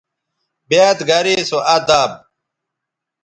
بیاد 0.69 0.99
گرے 1.09 1.35
سو 1.49 1.57
اداب 1.75 2.11